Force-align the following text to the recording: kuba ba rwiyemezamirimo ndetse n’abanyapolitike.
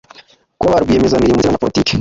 kuba 0.59 0.73
ba 0.73 0.81
rwiyemezamirimo 0.83 1.33
ndetse 1.35 1.47
n’abanyapolitike. 1.49 1.89